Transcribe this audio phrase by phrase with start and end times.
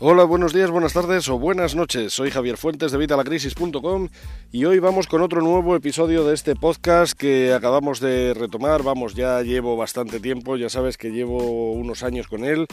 [0.00, 2.12] Hola, buenos días, buenas tardes o buenas noches.
[2.12, 4.08] Soy Javier Fuentes de Vitalacrisis.com
[4.52, 8.84] y hoy vamos con otro nuevo episodio de este podcast que acabamos de retomar.
[8.84, 12.68] Vamos, ya llevo bastante tiempo, ya sabes que llevo unos años con él.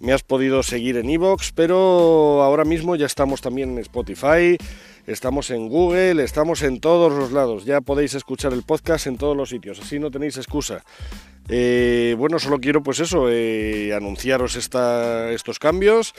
[0.00, 4.58] Me has podido seguir en Evox, pero ahora mismo ya estamos también en Spotify,
[5.06, 7.64] estamos en Google, estamos en todos los lados.
[7.64, 10.82] Ya podéis escuchar el podcast en todos los sitios, así no tenéis excusa.
[11.48, 16.12] Eh, bueno, solo quiero pues eso, eh, anunciaros estos cambios.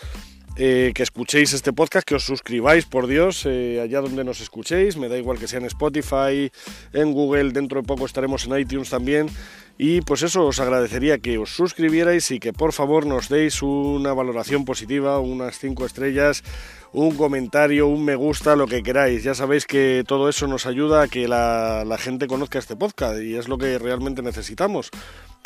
[0.59, 4.97] Eh, que escuchéis este podcast, que os suscribáis, por Dios, eh, allá donde nos escuchéis.
[4.97, 6.51] Me da igual que sea en Spotify,
[6.93, 9.29] en Google, dentro de poco estaremos en iTunes también.
[9.77, 14.13] Y pues eso, os agradecería que os suscribierais y que por favor nos deis una
[14.13, 16.43] valoración positiva, unas 5 estrellas,
[16.91, 19.23] un comentario, un me gusta, lo que queráis.
[19.23, 23.21] Ya sabéis que todo eso nos ayuda a que la, la gente conozca este podcast
[23.21, 24.89] y es lo que realmente necesitamos,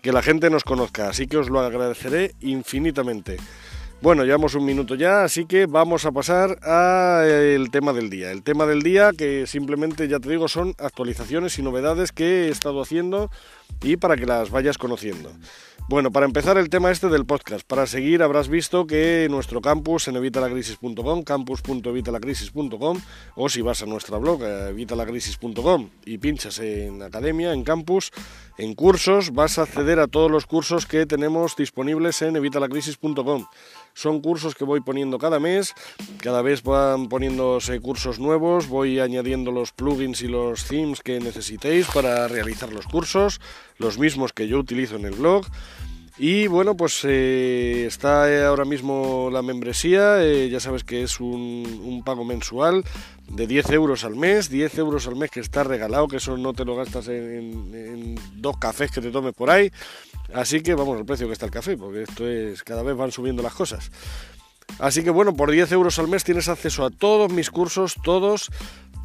[0.02, 1.10] que la gente nos conozca.
[1.10, 3.35] Así que os lo agradeceré infinitamente.
[4.02, 8.32] Bueno, llevamos un minuto ya, así que vamos a pasar al tema del día.
[8.32, 12.49] El tema del día que simplemente, ya te digo, son actualizaciones y novedades que he
[12.49, 13.29] estado haciendo
[13.84, 15.32] y para que las vayas conociendo.
[15.88, 20.07] Bueno, para empezar el tema este del podcast, para seguir habrás visto que nuestro campus
[20.07, 23.02] en evitalacrisis.com, campus.evitalacrisis.com,
[23.35, 28.12] o si vas a nuestra blog, evitalacrisis.com, y pinchas en academia, en campus,
[28.57, 33.46] en cursos, vas a acceder a todos los cursos que tenemos disponibles en evitalacrisis.com.
[33.94, 35.74] Son cursos que voy poniendo cada mes,
[36.22, 41.88] cada vez van poniéndose cursos nuevos, voy añadiendo los plugins y los themes que necesitéis
[41.88, 43.42] para realizar los cursos,
[43.78, 45.46] los mismos que yo utilizo en el blog.
[46.18, 52.04] Y bueno, pues eh, está ahora mismo la membresía, eh, ya sabes que es un,
[52.06, 52.84] pago mensual
[53.34, 56.54] de 10 euros al mes, 10 euros al mes que está regalado, que eso no
[56.54, 59.71] te lo gastas en, dos cafés que te tomes por ahí.
[60.34, 63.12] Así que vamos al precio que está el café, porque esto es, cada vez van
[63.12, 63.91] subiendo las cosas.
[64.79, 68.50] Así que bueno, por 10 euros al mes tienes acceso a todos mis cursos, todos,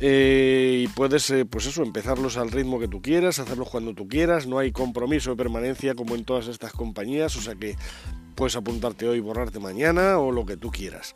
[0.00, 4.08] eh, y puedes, eh, pues eso, empezarlos al ritmo que tú quieras, hacerlos cuando tú
[4.08, 7.76] quieras, no hay compromiso de permanencia como en todas estas compañías, o sea que
[8.34, 11.14] puedes apuntarte hoy borrarte mañana o lo que tú quieras.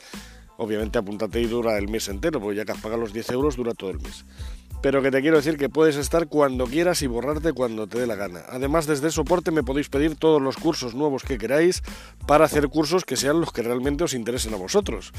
[0.60, 3.56] Obviamente apuntarte y dura el mes entero, porque ya que has pagado los 10 euros
[3.56, 4.26] dura todo el mes.
[4.82, 8.06] Pero que te quiero decir que puedes estar cuando quieras y borrarte cuando te dé
[8.06, 8.42] la gana.
[8.46, 11.82] Además, desde soporte me podéis pedir todos los cursos nuevos que queráis
[12.26, 15.14] para hacer cursos que sean los que realmente os interesen a vosotros.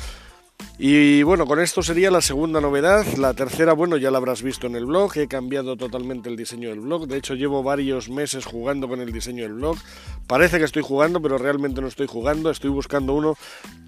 [0.83, 3.05] Y bueno, con esto sería la segunda novedad.
[3.15, 5.15] La tercera, bueno, ya la habrás visto en el blog.
[5.15, 7.05] He cambiado totalmente el diseño del blog.
[7.05, 9.77] De hecho, llevo varios meses jugando con el diseño del blog.
[10.25, 12.49] Parece que estoy jugando, pero realmente no estoy jugando.
[12.49, 13.37] Estoy buscando uno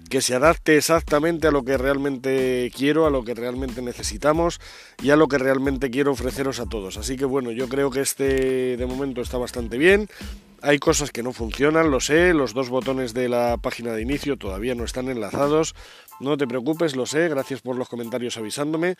[0.08, 4.60] que se adapte exactamente a lo que realmente quiero, a lo que realmente necesitamos
[5.02, 6.96] y a lo que realmente quiero ofreceros a todos.
[6.96, 10.08] Así que bueno, yo creo que este de momento está bastante bien.
[10.62, 14.38] Hay cosas que no funcionan, lo sé, los dos botones de la página de inicio
[14.38, 15.74] todavía no están enlazados.
[16.20, 18.96] No te preocupes, lo sé, gracias por los comentarios avisándome.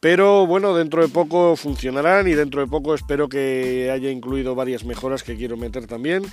[0.00, 4.84] Pero bueno, dentro de poco funcionarán y dentro de poco espero que haya incluido varias
[4.84, 6.24] mejoras que quiero meter también.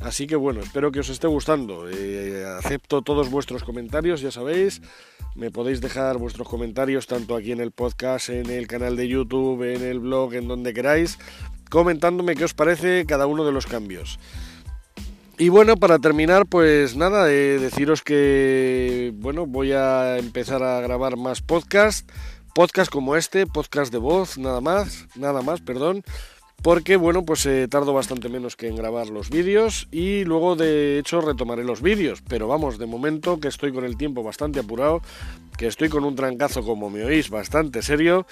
[0.00, 1.88] Así que bueno, espero que os esté gustando.
[1.90, 4.80] Eh, acepto todos vuestros comentarios, ya sabéis.
[5.34, 9.62] Me podéis dejar vuestros comentarios tanto aquí en el podcast, en el canal de YouTube,
[9.62, 11.18] en el blog, en donde queráis,
[11.68, 14.18] comentándome qué os parece cada uno de los cambios.
[15.40, 21.16] Y bueno, para terminar, pues nada, eh, deciros que bueno, voy a empezar a grabar
[21.16, 22.06] más podcast,
[22.54, 26.04] podcast como este, podcast de voz, nada más, nada más, perdón
[26.62, 30.98] porque bueno, pues eh, tardo bastante menos que en grabar los vídeos y luego de
[30.98, 35.00] hecho retomaré los vídeos, pero vamos, de momento que estoy con el tiempo bastante apurado,
[35.56, 38.26] que estoy con un trancazo como me oís bastante serio,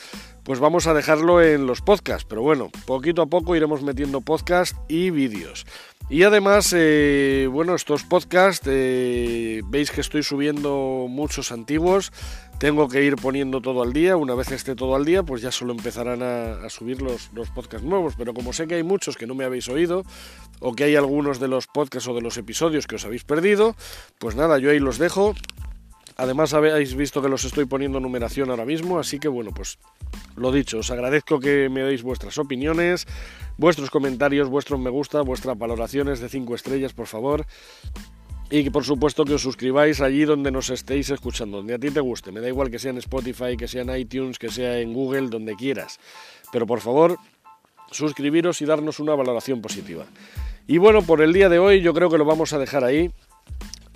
[0.48, 4.74] pues vamos a dejarlo en los podcasts, pero bueno, poquito a poco iremos metiendo podcast
[4.88, 5.66] y vídeos.
[6.08, 12.12] Y además, eh, bueno, estos podcasts, eh, veis que estoy subiendo muchos antiguos,
[12.58, 15.52] tengo que ir poniendo todo al día, una vez esté todo al día, pues ya
[15.52, 19.26] solo empezarán a, subir los, los, podcasts nuevos, pero como sé que hay muchos que
[19.26, 20.02] no me habéis oído,
[20.60, 23.76] o que hay algunos de los podcasts o de los episodios que os habéis perdido,
[24.18, 25.34] pues nada, yo ahí los dejo.
[26.16, 29.78] Además habéis visto que los estoy poniendo numeración ahora mismo, así que bueno, pues
[30.38, 33.06] lo dicho, os agradezco que me deis vuestras opiniones,
[33.56, 37.46] vuestros comentarios, vuestros me gusta, vuestras valoraciones de 5 estrellas, por favor.
[38.50, 41.90] Y que por supuesto que os suscribáis allí donde nos estéis escuchando, donde a ti
[41.90, 42.32] te guste.
[42.32, 45.28] Me da igual que sea en Spotify, que sea en iTunes, que sea en Google,
[45.28, 46.00] donde quieras.
[46.50, 47.18] Pero por favor,
[47.90, 50.06] suscribiros y darnos una valoración positiva.
[50.66, 53.10] Y bueno, por el día de hoy yo creo que lo vamos a dejar ahí.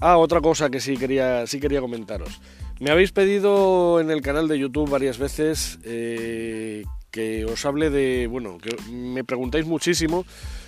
[0.00, 2.40] Ah, otra cosa que sí quería, sí quería comentaros.
[2.80, 8.26] Me habéis pedido en el canal de YouTube varias veces eh, que os hable de,
[8.26, 10.24] bueno, que me preguntáis muchísimo,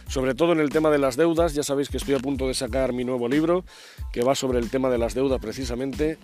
[0.09, 2.55] sobre todo en el tema de las deudas, ya sabéis que estoy a punto de
[2.55, 3.65] sacar mi nuevo libro,
[4.12, 6.19] que va sobre el tema de las deudas precisamente,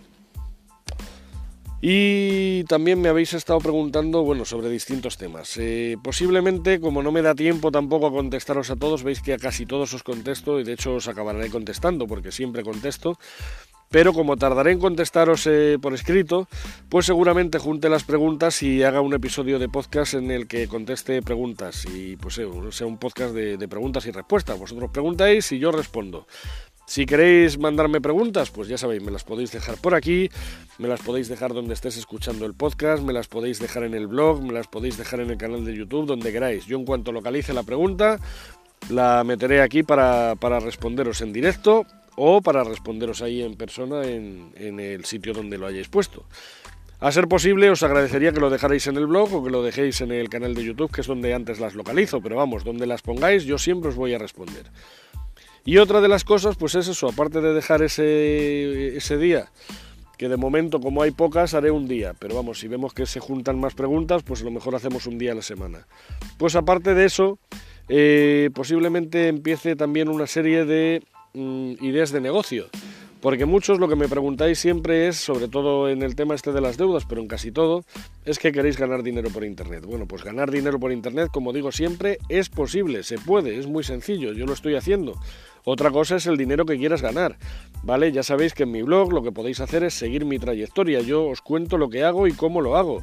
[1.83, 5.57] y también me habéis estado preguntando, bueno, sobre distintos temas.
[5.57, 9.39] Eh, posiblemente, como no me da tiempo tampoco a contestaros a todos, veis que a
[9.39, 13.19] casi todos os contesto y de hecho os acabaré contestando porque siempre contesto.
[13.91, 16.47] Pero como tardaré en contestaros eh, por escrito,
[16.89, 21.21] pues seguramente junte las preguntas y haga un episodio de podcast en el que conteste
[21.23, 24.57] preguntas y pues eh, sea un podcast de, de preguntas y respuestas.
[24.57, 26.29] Vosotros preguntáis y yo respondo.
[26.87, 30.31] Si queréis mandarme preguntas, pues ya sabéis, me las podéis dejar por aquí,
[30.79, 34.07] me las podéis dejar donde estés escuchando el podcast, me las podéis dejar en el
[34.07, 36.67] blog, me las podéis dejar en el canal de YouTube, donde queráis.
[36.67, 38.19] Yo en cuanto localice la pregunta,
[38.89, 41.87] la meteré aquí para, responderos en directo
[42.23, 46.27] o para responderos ahí en persona en, el sitio donde lo hayáis puesto.
[47.01, 50.03] A ser posible, os agradecería que lo dejarais en el blog o que lo dejéis
[50.03, 53.01] en el canal de YouTube, que es donde antes las localizo, pero vamos, donde las
[53.01, 54.67] pongáis, yo siempre os voy a responder.
[55.65, 59.51] Y otra de las cosas, pues es eso, aparte de dejar ese, ese día,
[60.19, 63.21] que de momento como hay pocas, haré un día, pero vamos, si vemos que se
[63.21, 65.87] juntan más preguntas, pues a lo mejor hacemos un día a la semana.
[66.37, 67.39] Pues aparte de eso,
[67.89, 71.03] eh, posiblemente empiece también una serie de
[71.35, 72.69] mm, ideas de negocio.
[73.21, 76.63] Porque muchos lo que me preguntáis siempre es, sobre todo en el tema este de
[76.63, 77.85] las deudas, pero en casi todo,
[78.25, 79.85] es que queréis ganar dinero por Internet.
[79.85, 83.85] Bueno, pues ganar dinero por Internet, como digo siempre, es posible, se puede, es muy
[83.85, 85.21] sencillo, yo lo estoy haciendo.
[85.65, 87.37] Otra cosa es el dinero que quieras ganar,
[87.83, 88.11] ¿vale?
[88.11, 91.27] Ya sabéis que en mi blog lo que podéis hacer es seguir mi trayectoria, yo
[91.27, 93.03] os cuento lo que hago y cómo lo hago.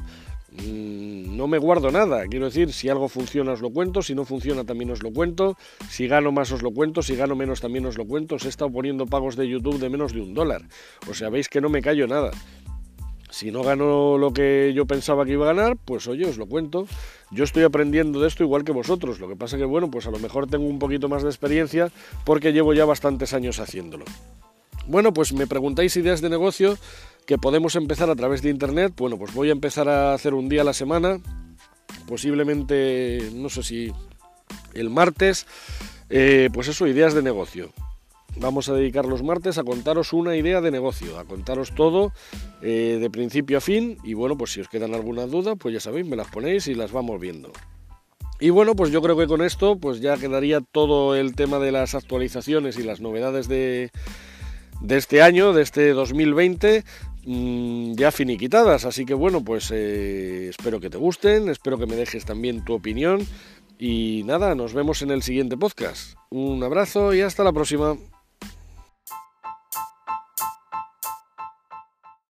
[0.50, 4.24] Mm, no me guardo nada, quiero decir, si algo funciona os lo cuento, si no
[4.24, 5.56] funciona también os lo cuento,
[5.88, 8.48] si gano más os lo cuento, si gano menos también os lo cuento, os he
[8.48, 10.62] estado poniendo pagos de YouTube de menos de un dólar,
[11.08, 12.32] o sea, veis que no me callo nada.
[13.30, 16.46] Si no gano lo que yo pensaba que iba a ganar, pues oye, os lo
[16.46, 16.86] cuento.
[17.30, 19.20] Yo estoy aprendiendo de esto igual que vosotros.
[19.20, 21.92] Lo que pasa que, bueno, pues a lo mejor tengo un poquito más de experiencia
[22.24, 24.06] porque llevo ya bastantes años haciéndolo.
[24.86, 26.78] Bueno, pues me preguntáis ideas de negocio
[27.28, 28.94] que podemos empezar a través de internet.
[28.96, 31.20] Bueno, pues voy a empezar a hacer un día a la semana,
[32.06, 33.92] posiblemente, no sé si
[34.72, 35.46] el martes,
[36.08, 37.68] eh, pues eso, ideas de negocio.
[38.36, 42.12] Vamos a dedicar los martes a contaros una idea de negocio, a contaros todo
[42.62, 45.80] eh, de principio a fin y bueno, pues si os quedan alguna duda, pues ya
[45.80, 47.52] sabéis, me las ponéis y las vamos viendo.
[48.40, 51.72] Y bueno, pues yo creo que con esto pues ya quedaría todo el tema de
[51.72, 53.90] las actualizaciones y las novedades de,
[54.80, 56.84] de este año, de este 2020,
[57.28, 58.84] mm, ya finiquitadas.
[58.84, 62.74] Así que bueno, pues eh, espero que te gusten, espero que me dejes también tu
[62.74, 63.26] opinión.
[63.78, 66.16] Y nada, nos vemos en el siguiente podcast.
[66.30, 67.96] Un abrazo y hasta la próxima.